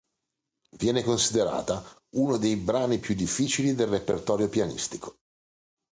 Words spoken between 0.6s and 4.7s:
Viene considerata uno dei brani più difficili del repertorio